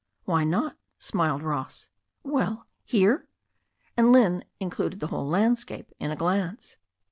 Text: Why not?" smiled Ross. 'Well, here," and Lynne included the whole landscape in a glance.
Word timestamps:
Why 0.25 0.43
not?" 0.45 0.77
smiled 0.97 1.43
Ross. 1.43 1.89
'Well, 2.23 2.65
here," 2.83 3.27
and 3.95 4.11
Lynne 4.11 4.43
included 4.59 4.99
the 4.99 5.05
whole 5.09 5.27
landscape 5.27 5.91
in 5.99 6.09
a 6.09 6.15
glance. 6.15 6.77